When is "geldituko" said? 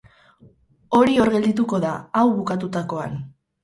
1.37-1.85